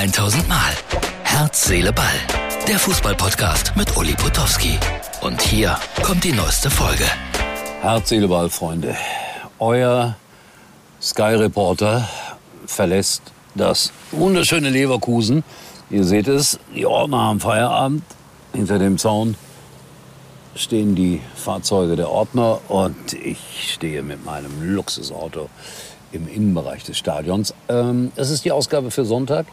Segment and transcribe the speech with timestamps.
[0.00, 0.72] 1000 Mal.
[1.24, 2.06] Herz, Seele, Ball.
[2.66, 4.78] Der Fußballpodcast mit Uli Potowski.
[5.20, 7.04] Und hier kommt die neueste Folge.
[7.82, 8.96] Herz, Seele, Ball, Freunde.
[9.58, 10.16] Euer
[11.02, 12.08] Sky Reporter
[12.64, 13.20] verlässt
[13.54, 15.44] das wunderschöne Leverkusen.
[15.90, 18.02] Ihr seht es, die Ordner haben Feierabend.
[18.54, 19.36] Hinter dem Zaun
[20.54, 25.50] stehen die Fahrzeuge der Ordner und ich stehe mit meinem Luxusauto
[26.10, 27.52] im Innenbereich des Stadions.
[27.68, 29.44] Ähm, es ist die Ausgabe für Sonntag.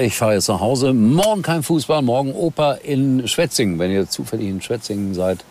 [0.00, 0.94] Ich fahre jetzt nach Hause.
[0.94, 3.78] Morgen kein Fußball, morgen Oper in Schwetzingen.
[3.78, 5.44] Wenn ihr zufällig in Schwetzingen seid,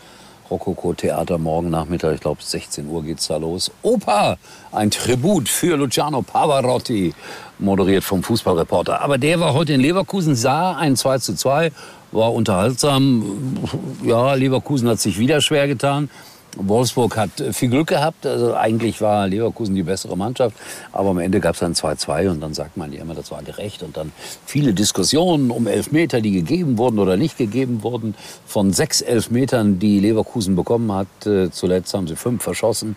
[0.49, 3.69] Rokoko Theater morgen Nachmittag, ich glaube 16 Uhr geht's da los.
[3.83, 4.37] Opa,
[4.71, 7.13] ein Tribut für Luciano Pavarotti,
[7.59, 9.01] moderiert vom Fußballreporter.
[9.01, 11.71] Aber der war heute in Leverkusen, sah ein 2 zu 2,
[12.11, 13.59] war unterhaltsam.
[14.03, 16.09] Ja, Leverkusen hat sich wieder schwer getan.
[16.57, 18.25] Wolfsburg hat viel Glück gehabt.
[18.25, 20.55] Also eigentlich war Leverkusen die bessere Mannschaft.
[20.91, 23.41] Aber am Ende gab es dann 2-2 und dann sagt man ja immer, das war
[23.43, 23.83] gerecht.
[23.83, 24.11] Und dann
[24.45, 28.15] viele Diskussionen um Elfmeter, die gegeben wurden oder nicht gegeben wurden.
[28.45, 32.95] Von sechs Elfmetern, die Leverkusen bekommen hat, äh, zuletzt haben sie fünf verschossen.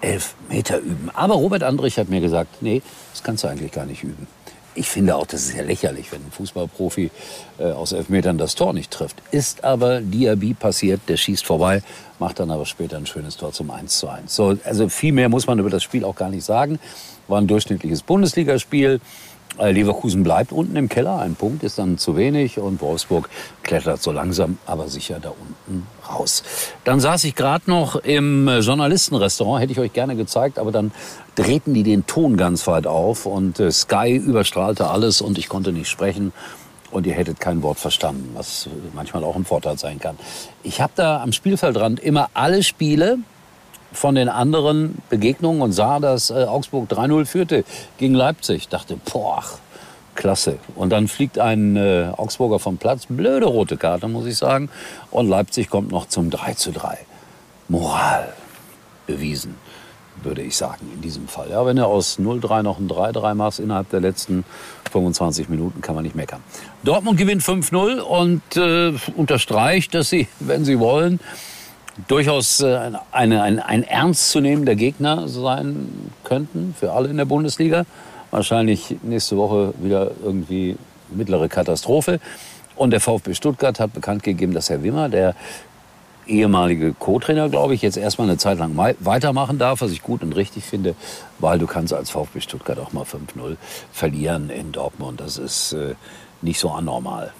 [0.00, 1.10] Elfmeter üben.
[1.14, 2.82] Aber Robert Andrich hat mir gesagt, nee,
[3.12, 4.26] das kannst du eigentlich gar nicht üben.
[4.78, 7.10] Ich finde auch, das ist ja lächerlich, wenn ein Fußballprofi
[7.58, 9.16] äh, aus Elfmetern das Tor nicht trifft.
[9.32, 11.82] Ist aber Diaby passiert, der schießt vorbei,
[12.20, 14.32] macht dann aber später ein schönes Tor zum 1 zu 1.
[14.32, 16.78] So, also viel mehr muss man über das Spiel auch gar nicht sagen.
[17.26, 19.00] War ein durchschnittliches Bundesligaspiel.
[19.58, 23.28] Äh, Leverkusen bleibt unten im Keller, ein Punkt ist dann zu wenig und Wolfsburg
[23.62, 26.42] klettert so langsam, aber sicher da unten raus.
[26.84, 30.92] Dann saß ich gerade noch im äh, Journalistenrestaurant, hätte ich euch gerne gezeigt, aber dann
[31.34, 35.72] drehten die den Ton ganz weit auf und äh, Sky überstrahlte alles und ich konnte
[35.72, 36.32] nicht sprechen
[36.90, 40.16] und ihr hättet kein Wort verstanden, was manchmal auch ein Vorteil sein kann.
[40.62, 43.18] Ich habe da am Spielfeldrand immer alle Spiele
[43.92, 47.64] von den anderen Begegnungen und sah, dass äh, Augsburg 3-0 führte
[47.98, 48.68] gegen Leipzig.
[48.68, 49.42] Dachte, boah,
[50.14, 50.58] klasse.
[50.74, 54.68] Und dann fliegt ein äh, Augsburger vom Platz, blöde rote Karte, muss ich sagen.
[55.10, 56.98] Und Leipzig kommt noch zum 3 3.
[57.68, 58.32] Moral
[59.06, 59.56] bewiesen,
[60.22, 61.50] würde ich sagen, in diesem Fall.
[61.50, 64.44] Ja, wenn du aus 0-3 noch ein 3-3 machst innerhalb der letzten
[64.90, 66.42] 25 Minuten, kann man nicht meckern.
[66.82, 71.20] Dortmund gewinnt 5-0 und äh, unterstreicht, dass sie, wenn sie wollen,
[72.06, 77.84] durchaus äh, eine, ein, ein ernstzunehmender Gegner sein könnten für alle in der Bundesliga.
[78.30, 80.76] Wahrscheinlich nächste Woche wieder irgendwie
[81.10, 82.20] mittlere Katastrophe.
[82.76, 85.34] Und der VfB Stuttgart hat bekannt gegeben, dass Herr Wimmer, der
[86.26, 90.36] ehemalige Co-Trainer, glaube ich, jetzt erstmal eine Zeit lang weitermachen darf, was ich gut und
[90.36, 90.94] richtig finde,
[91.38, 93.56] weil du kannst als VfB Stuttgart auch mal 5-0
[93.92, 95.20] verlieren in Dortmund.
[95.20, 95.94] Das ist äh,
[96.42, 97.32] nicht so anormal.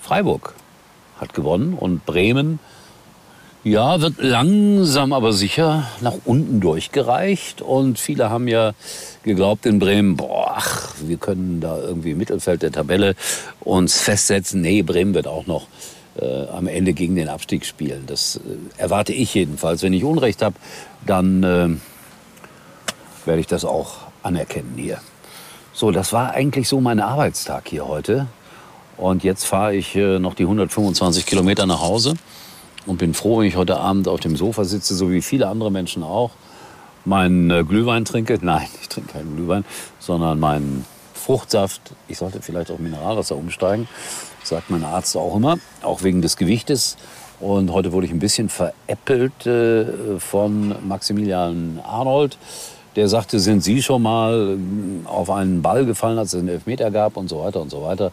[0.00, 0.54] Freiburg
[1.20, 2.58] hat gewonnen und Bremen
[3.64, 7.62] ja, wird langsam aber sicher nach unten durchgereicht.
[7.62, 8.72] Und viele haben ja
[9.22, 10.62] geglaubt in Bremen, boah,
[11.00, 13.16] wir können da irgendwie im Mittelfeld der Tabelle
[13.60, 14.60] uns festsetzen.
[14.60, 15.66] Nee, Bremen wird auch noch
[16.20, 18.04] äh, am Ende gegen den Abstieg spielen.
[18.06, 19.82] Das äh, erwarte ich jedenfalls.
[19.82, 20.56] Wenn ich Unrecht habe,
[21.06, 21.68] dann äh,
[23.26, 24.98] werde ich das auch anerkennen hier.
[25.72, 28.26] So, das war eigentlich so mein Arbeitstag hier heute.
[28.98, 32.14] Und jetzt fahre ich äh, noch die 125 Kilometer nach Hause
[32.86, 35.70] und bin froh, wenn ich heute Abend auf dem Sofa sitze, so wie viele andere
[35.70, 36.30] Menschen auch,
[37.04, 38.38] meinen äh, Glühwein trinke.
[38.42, 39.64] Nein, ich trinke keinen Glühwein,
[39.98, 40.84] sondern meinen
[41.14, 41.80] Fruchtsaft.
[42.08, 43.88] Ich sollte vielleicht auf Mineralwasser umsteigen,
[44.42, 46.96] sagt mein Arzt auch immer, auch wegen des Gewichtes.
[47.40, 52.38] Und heute wurde ich ein bisschen veräppelt äh, von Maximilian Arnold.
[52.96, 56.90] Der sagte, sind Sie schon mal äh, auf einen Ball gefallen, als es einen Elfmeter
[56.90, 58.12] gab und so weiter und so weiter.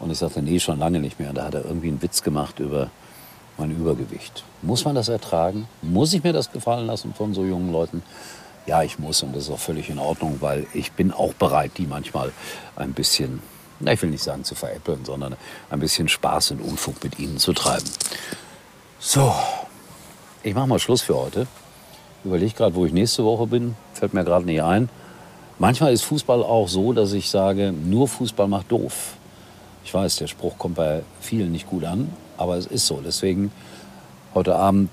[0.00, 1.30] Und ich sagte, nee, schon lange nicht mehr.
[1.30, 2.90] Und da hat er irgendwie einen Witz gemacht über
[3.58, 4.44] mein Übergewicht.
[4.62, 5.68] Muss man das ertragen?
[5.82, 8.02] Muss ich mir das gefallen lassen von so jungen Leuten?
[8.66, 11.72] Ja, ich muss und das ist auch völlig in Ordnung, weil ich bin auch bereit,
[11.76, 12.32] die manchmal
[12.76, 13.40] ein bisschen,
[13.80, 15.36] na, ich will nicht sagen zu veräppeln, sondern
[15.70, 17.88] ein bisschen Spaß und Unfug mit ihnen zu treiben.
[18.98, 19.34] So,
[20.42, 21.46] ich mache mal Schluss für heute.
[22.24, 24.88] Überlege gerade, wo ich nächste Woche bin, fällt mir gerade nicht ein.
[25.58, 29.14] Manchmal ist Fußball auch so, dass ich sage, nur Fußball macht doof.
[29.84, 33.00] Ich weiß, der Spruch kommt bei vielen nicht gut an, aber es ist so.
[33.04, 33.50] Deswegen
[34.34, 34.90] heute Abend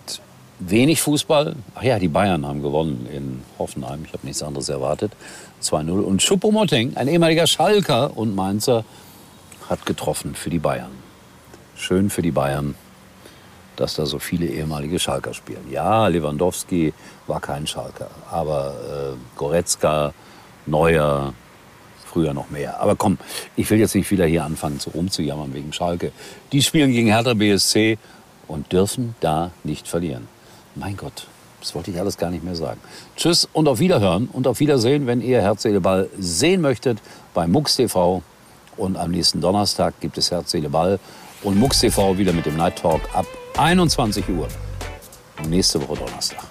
[0.60, 1.56] wenig Fußball.
[1.76, 4.04] Ach ja, die Bayern haben gewonnen in Hoffenheim.
[4.06, 5.12] Ich habe nichts anderes erwartet.
[5.62, 5.90] 2-0.
[6.02, 8.84] Und Schuppo-Moting, ein ehemaliger Schalker und Mainzer,
[9.70, 10.92] hat getroffen für die Bayern.
[11.76, 12.76] Schön für die Bayern,
[13.76, 15.66] dass da so viele ehemalige Schalker spielen.
[15.72, 16.94] Ja, Lewandowski
[17.26, 18.74] war kein Schalker, aber
[19.16, 20.14] äh, Goretzka,
[20.66, 21.34] Neuer,
[22.12, 22.80] früher noch mehr.
[22.80, 23.18] Aber komm,
[23.56, 26.12] ich will jetzt nicht wieder hier anfangen zu rumzujammern wegen Schalke.
[26.52, 27.98] Die spielen gegen Hertha BSC
[28.48, 30.28] und dürfen da nicht verlieren.
[30.76, 31.28] Mein Gott,
[31.60, 32.80] das wollte ich alles gar nicht mehr sagen.
[33.16, 37.00] Tschüss und auf Wiederhören und auf Wiedersehen, wenn ihr Herz, Seele, Ball sehen möchtet
[37.34, 38.22] bei MUX TV
[38.78, 41.00] Und am nächsten Donnerstag gibt es Herz, Seele, Ball
[41.44, 43.26] und Mux TV wieder mit dem Night Talk ab
[43.58, 44.48] 21 Uhr.
[45.48, 46.51] Nächste Woche Donnerstag.